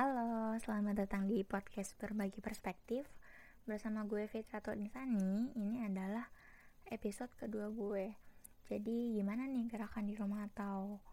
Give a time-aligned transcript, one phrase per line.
[0.00, 3.04] Halo, selamat datang di podcast Berbagi Perspektif.
[3.68, 6.24] Bersama gue Fitra Insani Ini adalah
[6.88, 8.08] episode kedua gue.
[8.64, 11.04] Jadi gimana nih gerakan di rumah atau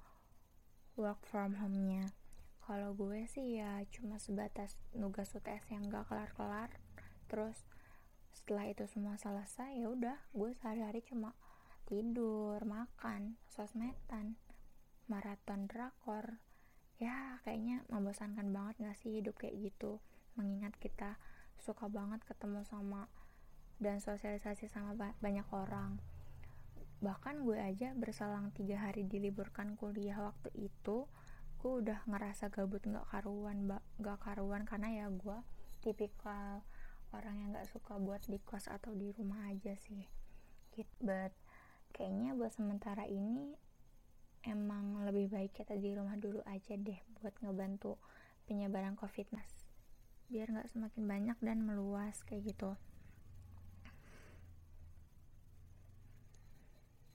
[0.95, 2.15] work from home-nya?
[2.63, 6.71] Kalau gue sih ya cuma sebatas nugas UTS yang gak kelar-kelar.
[7.27, 7.67] Terus
[8.31, 11.35] setelah itu semua selesai ya udah gue sehari-hari cuma
[11.91, 14.39] tidur, makan, sosmedan,
[15.11, 16.39] maraton drakor,
[16.97, 20.01] ya kayaknya membosankan banget gak sih hidup kayak gitu?
[20.33, 21.17] Mengingat kita
[21.57, 23.09] suka banget ketemu sama
[23.77, 26.01] dan sosialisasi sama banyak orang.
[26.97, 31.05] Bahkan gue aja berselang tiga hari diliburkan kuliah waktu itu
[31.57, 33.65] gue udah ngerasa gabut nggak karuan
[33.97, 35.37] gak karuan karena ya gue
[35.81, 36.61] tipikal
[37.13, 40.05] orang yang nggak suka buat di kos atau di rumah aja sih.
[40.73, 41.33] Gitu but
[41.93, 43.57] kayaknya buat sementara ini
[44.45, 47.97] emang lebih baik kita di rumah dulu aja deh buat ngebantu
[48.45, 49.67] penyebaran covid mas.
[50.27, 52.75] Biar nggak semakin banyak dan meluas kayak gitu.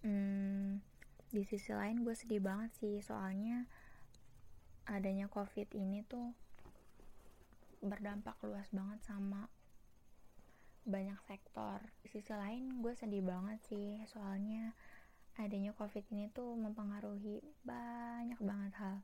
[0.02, 0.82] Hmm,
[1.30, 3.70] di sisi lain gue sedih banget sih soalnya
[4.90, 6.34] adanya covid ini tuh
[7.78, 9.46] berdampak luas banget sama
[10.82, 11.78] banyak sektor.
[12.02, 14.74] Di sisi lain gue sedih banget sih soalnya
[15.40, 18.96] adanya covid ini tuh mempengaruhi banyak banget hal.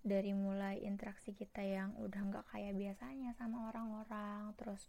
[0.00, 4.88] Dari mulai interaksi kita yang udah nggak kayak biasanya sama orang-orang terus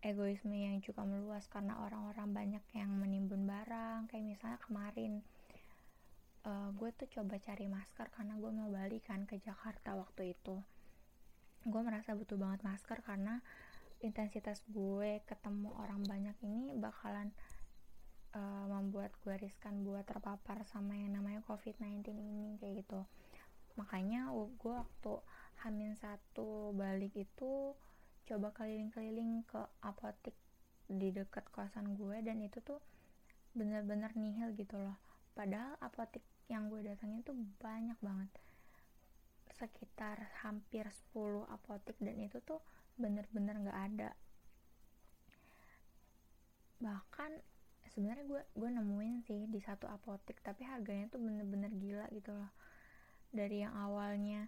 [0.00, 5.20] egoisme yang juga meluas karena orang-orang banyak yang menimbun barang kayak misalnya kemarin
[6.48, 10.56] uh, gue tuh coba cari masker karena gue mau balik kan ke Jakarta waktu itu.
[11.68, 13.44] Gue merasa butuh banget masker karena
[14.00, 17.36] intensitas gue ketemu orang banyak ini bakalan
[18.34, 23.00] uh, membuat gue riskan buat terpapar sama yang namanya COVID-19 ini kayak gitu.
[23.78, 25.12] Makanya gue waktu
[25.62, 27.74] hamin satu balik itu
[28.30, 30.36] coba keliling-keliling ke apotik
[30.90, 32.78] di dekat kosan gue dan itu tuh
[33.54, 34.98] bener-bener nihil gitu loh.
[35.34, 38.30] Padahal apotik yang gue datangin tuh banyak banget.
[39.54, 42.62] Sekitar hampir 10 apotik dan itu tuh
[42.98, 44.10] bener-bener gak ada.
[46.80, 47.49] Bahkan
[47.90, 52.50] sebenarnya gue gue nemuin sih di satu apotek tapi harganya tuh bener-bener gila gitu loh.
[53.30, 54.46] Dari yang awalnya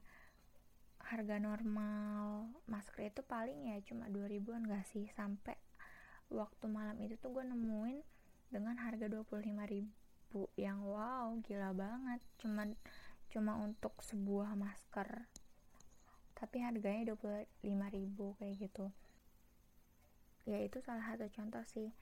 [1.03, 5.11] harga normal masker itu paling ya cuma 2000an gak sih?
[5.11, 5.59] Sampai
[6.31, 8.01] waktu malam itu tuh gue nemuin
[8.49, 12.23] dengan harga 25 ribu yang wow gila banget.
[12.39, 12.71] Cuma
[13.33, 15.27] cuma untuk sebuah masker
[16.43, 17.47] tapi harganya 25
[17.95, 18.91] ribu kayak gitu.
[20.43, 21.95] Ya itu salah satu contoh sih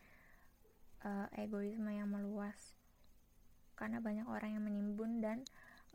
[1.05, 2.77] uh, egoisme yang meluas.
[3.77, 5.44] Karena banyak orang yang menimbun dan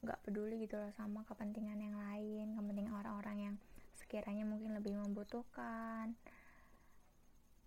[0.06, 3.56] nggak peduli gitu loh sama kepentingan yang lain kepentingan orang-orang yang
[3.98, 6.14] sekiranya mungkin lebih membutuhkan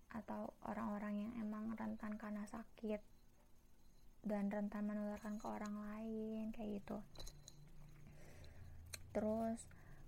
[0.09, 3.01] atau orang-orang yang emang rentan karena sakit
[4.25, 6.97] dan rentan menularkan ke orang lain kayak gitu.
[9.13, 9.59] Terus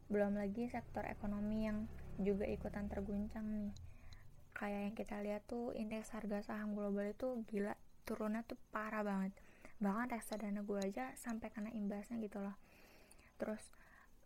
[0.07, 1.85] belum lagi sektor ekonomi yang
[2.19, 3.71] juga ikutan terguncang nih
[4.55, 9.31] kayak yang kita lihat tuh indeks harga saham global itu gila turunnya tuh parah banget.
[9.81, 12.55] Bahkan reksadana gue aja sampai kena imbasnya gitu loh.
[13.41, 13.61] Terus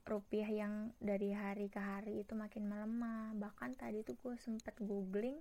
[0.05, 3.33] rupiah yang dari hari ke hari itu makin melemah.
[3.37, 5.39] Bahkan tadi tuh gue sempet googling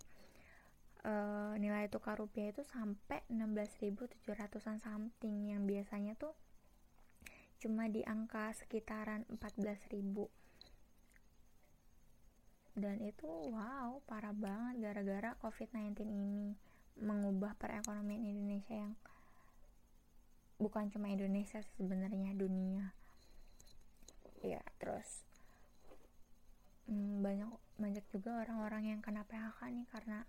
[1.05, 6.33] uh, nilai tukar rupiah itu sampai 16.700an something yang biasanya tuh
[7.61, 10.44] cuma di angka sekitaran 14.000
[12.75, 16.59] dan itu wow parah banget gara-gara COVID-19 ini
[16.99, 18.95] mengubah perekonomian Indonesia yang
[20.59, 22.95] bukan cuma Indonesia sebenarnya dunia.
[24.43, 25.23] Ya terus
[26.91, 30.27] hmm, banyak banyak juga orang-orang yang kena PHK nih karena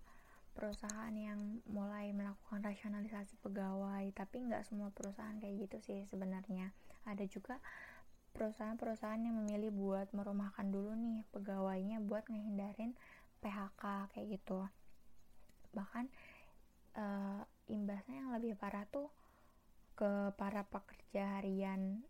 [0.56, 4.06] perusahaan yang mulai melakukan rasionalisasi pegawai.
[4.14, 6.70] Tapi nggak semua perusahaan kayak gitu sih sebenarnya.
[7.06, 7.58] Ada juga
[8.36, 12.92] perusahaan-perusahaan yang memilih buat merumahkan dulu nih pegawainya buat ngehindarin
[13.40, 14.68] PHK kayak gitu.
[15.72, 16.04] Bahkan
[17.00, 17.42] uh,
[17.72, 19.08] imbasnya yang lebih parah tuh
[19.96, 22.04] ke para pekerja harian.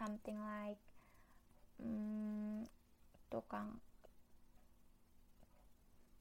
[0.00, 0.80] Something like
[1.76, 2.64] hmm,
[3.28, 3.76] tukang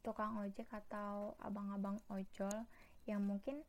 [0.03, 2.67] tukang ojek atau abang-abang ojol
[3.09, 3.65] yang mungkin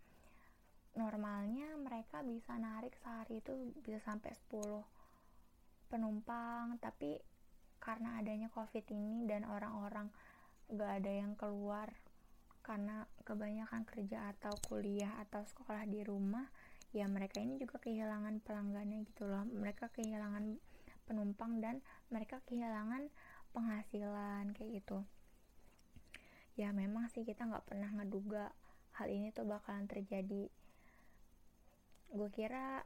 [0.96, 3.52] normalnya mereka bisa narik sehari itu
[3.84, 4.82] bisa sampai 10
[5.92, 6.80] penumpang.
[6.80, 7.20] Tapi
[7.78, 10.08] karena adanya covid ini dan orang-orang
[10.72, 11.92] gak ada yang keluar
[12.66, 16.50] karena kebanyakan kerja atau kuliah atau sekolah di rumah
[16.90, 19.46] ya mereka ini juga kehilangan pelanggannya gitu loh.
[19.46, 20.58] Mereka kehilangan
[21.06, 21.78] penumpang dan
[22.10, 23.06] mereka kehilangan
[23.54, 25.06] penghasilan kayak gitu.
[26.58, 28.50] Ya memang sih kita nggak pernah ngeduga
[28.96, 30.48] hal ini tuh bakalan terjadi
[32.12, 32.84] gue kira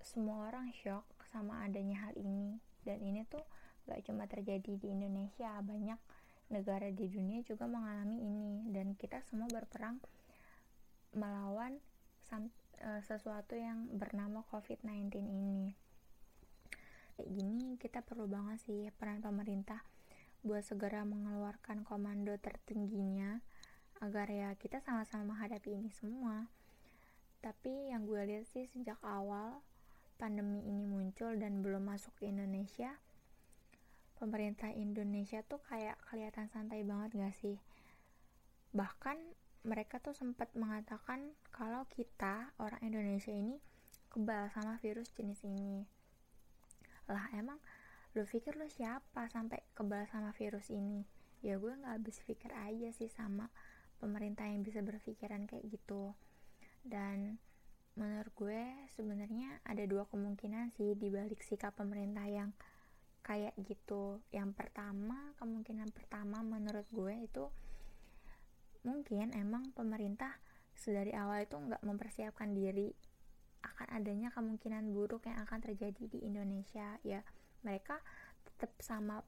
[0.00, 2.58] semua orang shock sama adanya hal ini.
[2.82, 3.44] Dan ini tuh
[3.88, 6.00] gak cuma terjadi di Indonesia banyak
[6.50, 8.68] negara di dunia juga mengalami ini.
[8.72, 10.00] Dan kita semua berperang
[11.14, 11.78] melawan
[12.30, 15.74] uh, sesuatu yang bernama COVID-19 ini.
[17.16, 19.84] Kayak gini kita perlu banget sih peran pemerintah
[20.40, 23.44] buat segera mengeluarkan komando tertingginya
[24.00, 26.48] agar ya kita sama-sama menghadapi ini semua
[27.40, 29.64] tapi yang gue lihat sih sejak awal
[30.20, 33.00] pandemi ini muncul dan belum masuk ke Indonesia
[34.20, 37.56] pemerintah Indonesia tuh kayak kelihatan santai banget gak sih?
[38.76, 39.16] Bahkan
[39.64, 43.56] mereka tuh sempat mengatakan kalau kita orang Indonesia ini
[44.12, 45.88] kebal sama virus jenis ini.
[47.08, 47.56] Lah emang
[48.12, 51.08] lu pikir lu siapa sampai kebal sama virus ini?
[51.40, 53.48] Ya gue nggak habis pikir aja sih sama
[54.04, 56.12] pemerintah yang bisa berpikiran kayak gitu
[56.84, 57.38] dan
[57.98, 58.64] menurut gue
[58.96, 62.54] sebenarnya ada dua kemungkinan sih dibalik sikap pemerintah yang
[63.20, 64.22] kayak gitu.
[64.32, 67.44] Yang pertama kemungkinan pertama menurut gue itu
[68.80, 70.40] mungkin emang pemerintah
[70.72, 72.88] sedari awal itu nggak mempersiapkan diri
[73.60, 76.96] akan adanya kemungkinan buruk yang akan terjadi di Indonesia.
[77.04, 77.20] Ya
[77.60, 78.00] mereka
[78.48, 79.20] tetap sama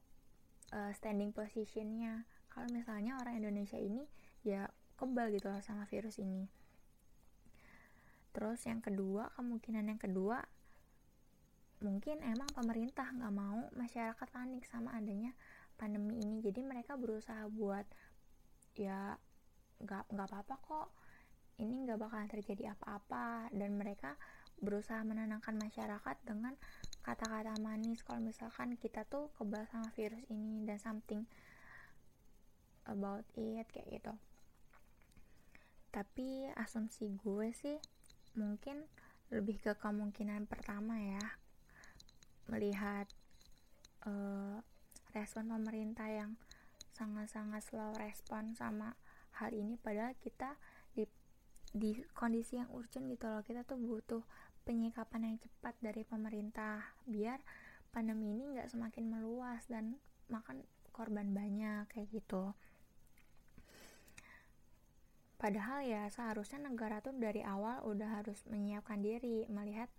[0.72, 2.24] uh, standing positionnya.
[2.48, 4.08] Kalau misalnya orang Indonesia ini
[4.40, 6.61] ya kebal gitu loh sama virus ini
[8.32, 10.40] terus yang kedua kemungkinan yang kedua
[11.82, 15.34] mungkin emang pemerintah nggak mau masyarakat panik sama adanya
[15.74, 16.38] pandemi ini.
[16.38, 17.84] Jadi mereka berusaha buat
[18.78, 19.18] ya
[19.82, 20.88] nggak nggak apa-apa kok.
[21.58, 23.50] Ini nggak bakalan terjadi apa-apa.
[23.50, 24.14] Dan mereka
[24.62, 26.54] berusaha menenangkan masyarakat dengan
[27.02, 28.06] kata-kata manis.
[28.06, 31.26] Kalau misalkan kita tuh kebal sama virus ini dan something
[32.86, 34.14] about it kayak gitu.
[35.92, 37.76] Tapi asumsi gue sih
[38.38, 38.88] mungkin
[39.32, 41.24] lebih ke kemungkinan pertama ya
[42.52, 43.08] melihat
[44.04, 44.60] uh,
[45.16, 46.36] respon pemerintah yang
[46.92, 48.96] sangat-sangat slow respon sama
[49.40, 50.60] hal ini padahal kita
[50.92, 51.08] di
[51.72, 53.40] di kondisi yang urgent gitu loh.
[53.40, 54.20] Kita tuh butuh
[54.68, 57.40] penyikapan yang cepat dari pemerintah biar
[57.90, 59.96] pandemi ini nggak semakin meluas dan
[60.28, 62.52] makan korban banyak kayak gitu
[65.42, 69.90] padahal ya seharusnya negara tuh dari awal udah harus menyiapkan diri melihat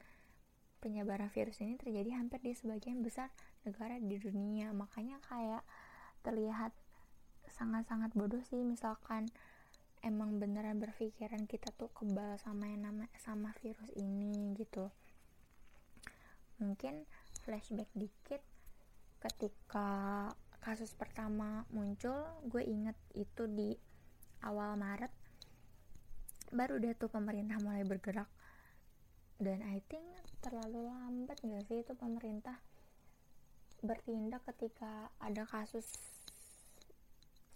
[0.79, 3.27] penyebaran virus ini terjadi hampir di sebagian besar
[3.67, 4.71] negara di dunia.
[4.71, 5.63] Makanya kayak
[6.23, 6.71] terlihat
[7.51, 9.27] sangat-sangat bodoh sih misalkan
[10.03, 14.91] emang beneran berpikiran kita tuh kebal sama yang nama sama virus ini gitu.
[16.59, 17.03] Mungkin
[17.43, 18.43] flashback dikit
[19.23, 23.75] ketika kasus pertama muncul gue inget itu di
[24.43, 25.22] awal Maret
[26.53, 28.29] baru deh tuh pemerintah mulai bergerak.
[29.41, 30.05] Dan I think
[30.39, 32.55] terlalu lambat gak sih itu pemerintah
[33.83, 35.83] bertindak ketika ada kasus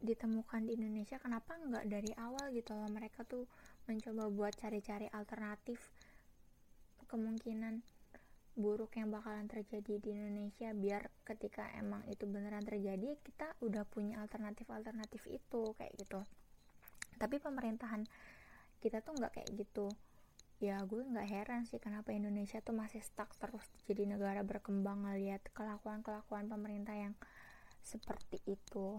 [0.04, 1.18] ditemukan di Indonesia?
[1.18, 3.50] Kenapa nggak dari awal gitu loh mereka tuh
[3.90, 5.80] mencoba buat cari-cari alternatif
[7.08, 7.80] kemungkinan
[8.58, 10.76] buruk yang bakalan terjadi di Indonesia?
[10.76, 16.22] Biar ketika emang itu beneran terjadi kita udah punya alternatif-alternatif itu kayak gitu.
[17.18, 18.06] Tapi pemerintahan
[18.84, 19.90] kita tuh nggak kayak gitu.
[20.58, 25.46] Ya gue nggak heran sih kenapa Indonesia tuh masih stuck terus jadi negara berkembang ngeliat
[25.54, 27.14] kelakuan-kelakuan pemerintah yang
[27.86, 28.98] seperti itu.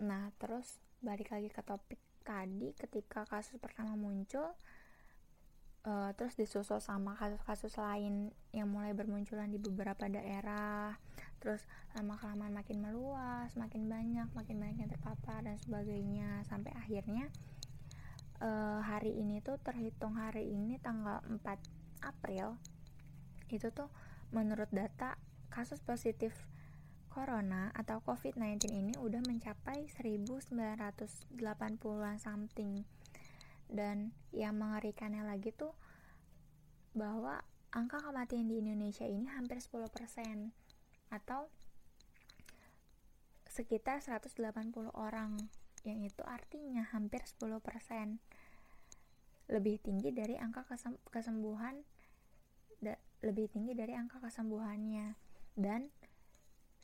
[0.00, 4.54] Nah terus balik lagi ke topik tadi ketika kasus pertama muncul
[5.86, 10.94] uh, terus disusul sama kasus-kasus lain yang mulai bermunculan di beberapa daerah
[11.42, 11.66] terus
[11.98, 17.26] lama kelamaan makin meluas makin banyak makin banyak yang terpapar dan sebagainya sampai akhirnya
[18.42, 21.38] uh, hari ini tuh terhitung hari ini tanggal 4
[22.02, 22.58] April
[23.54, 23.86] itu tuh
[24.34, 25.14] menurut data
[25.52, 26.32] kasus positif
[27.12, 32.88] corona atau COVID-19 ini udah mencapai 1980-an something.
[33.68, 35.76] Dan yang mengerikannya lagi tuh
[36.96, 39.76] bahwa angka kematian di Indonesia ini hampir 10%
[41.12, 41.52] atau
[43.52, 44.32] sekitar 180
[44.96, 45.36] orang
[45.82, 47.50] yang itu artinya hampir 10%
[49.50, 51.82] lebih tinggi dari angka kesem kesembuhan
[53.22, 55.14] lebih tinggi dari angka kesembuhannya.
[55.54, 55.88] Dan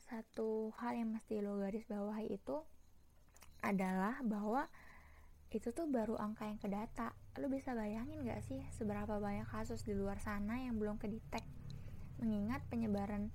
[0.07, 2.63] satu hal yang mesti lo garis bawahi itu
[3.59, 4.71] adalah bahwa
[5.51, 7.11] itu tuh baru angka yang kedata.
[7.37, 11.43] Lo bisa bayangin gak sih seberapa banyak kasus di luar sana yang belum kedetek
[12.19, 13.31] mengingat penyebaran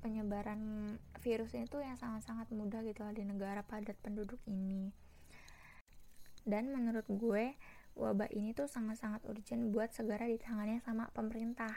[0.00, 4.90] penyebaran virus ini tuh yang sangat-sangat mudah gitu di negara padat penduduk ini.
[6.42, 7.54] Dan menurut gue
[7.94, 11.76] wabah ini tuh sangat-sangat urgent buat segera ditangani sama pemerintah.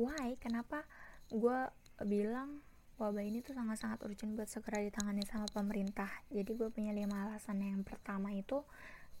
[0.00, 0.40] Why?
[0.40, 0.88] Kenapa
[1.28, 1.68] gue
[2.08, 2.64] bilang
[2.96, 6.08] wabah ini tuh sangat-sangat urgent buat segera ditangani sama pemerintah?
[6.32, 7.60] Jadi gue punya lima alasan.
[7.60, 8.64] Yang pertama itu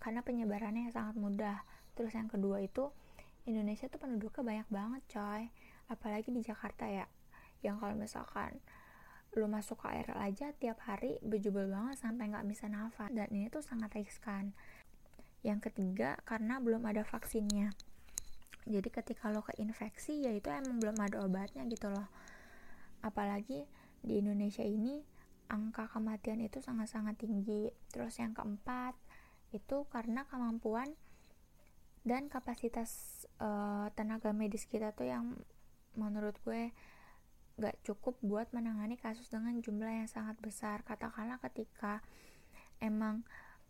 [0.00, 1.60] karena penyebarannya yang sangat mudah.
[1.92, 2.88] Terus yang kedua itu
[3.44, 5.44] Indonesia tuh penduduknya banyak banget coy.
[5.92, 7.04] Apalagi di Jakarta ya
[7.60, 8.60] yang kalau misalkan
[9.38, 13.10] lu masuk KRL aja tiap hari bejubel banget sampai nggak bisa nafas.
[13.14, 14.50] Dan ini tuh sangat riskan
[15.46, 17.72] yang ketiga karena belum ada vaksinnya.
[18.68, 22.10] Jadi ketika lo keinfeksi ya itu emang belum ada obatnya gitu loh.
[23.00, 23.64] Apalagi
[24.04, 25.00] di Indonesia ini
[25.48, 27.70] angka kematian itu sangat-sangat tinggi.
[27.88, 28.98] Terus yang keempat
[29.50, 30.94] itu karena kemampuan
[32.06, 35.36] dan kapasitas uh, tenaga medis kita tuh yang
[35.98, 36.72] menurut gue
[37.60, 40.80] gak cukup buat menangani kasus dengan jumlah yang sangat besar.
[40.82, 42.00] Katakanlah ketika
[42.80, 43.22] emang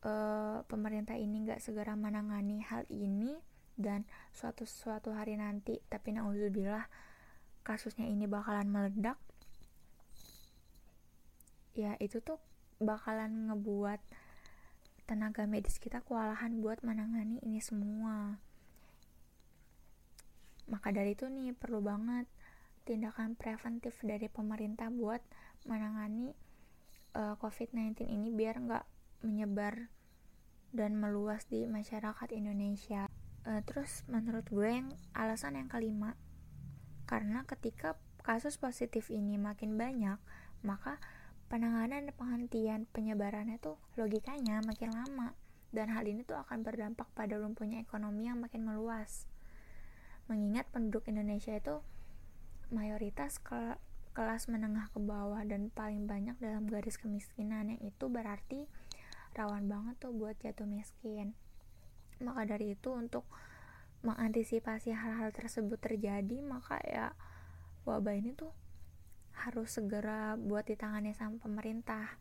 [0.00, 0.12] e,
[0.64, 3.36] pemerintah ini gak segera menangani hal ini
[3.76, 6.86] dan suatu suatu hari nanti tapi nauzubillah
[7.66, 9.18] kasusnya ini bakalan meledak
[11.74, 12.38] ya itu tuh
[12.78, 13.98] bakalan ngebuat
[15.04, 18.40] tenaga medis kita kewalahan buat menangani ini semua.
[20.64, 22.24] Maka dari itu nih perlu banget
[22.84, 25.20] tindakan preventif dari pemerintah buat
[25.64, 26.36] menangani
[27.16, 28.84] uh, eh, COVID-19 ini biar nggak
[29.24, 29.88] menyebar
[30.74, 33.08] dan meluas di masyarakat Indonesia.
[33.44, 36.16] Uh, terus menurut gue yang alasan yang kelima,
[37.04, 40.16] karena ketika kasus positif ini makin banyak,
[40.64, 40.96] maka
[41.52, 45.36] penanganan dan penghentian penyebarannya tuh logikanya makin lama
[45.74, 49.28] dan hal ini tuh akan berdampak pada lumpuhnya ekonomi yang makin meluas.
[50.30, 51.84] Mengingat penduduk Indonesia itu
[52.74, 53.78] mayoritas ke
[54.14, 58.66] kelas menengah ke bawah dan paling banyak dalam garis kemiskinan yang itu berarti
[59.34, 61.34] rawan banget tuh buat jatuh miskin.
[62.22, 63.26] Maka dari itu untuk
[64.04, 67.16] mengantisipasi hal-hal tersebut terjadi maka ya
[67.88, 68.52] wabah ini tuh
[69.34, 72.20] harus segera buat ditangani sama pemerintah